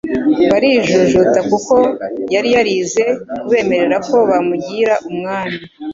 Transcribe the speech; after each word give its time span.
barijujuta 0.51 1.39
kuko 1.49 1.75
yari 2.33 2.49
yarize 2.55 3.03
kubemerera 3.39 3.97
ko 4.07 4.15
bamugira 4.29 4.93
Umwami. 5.09 5.57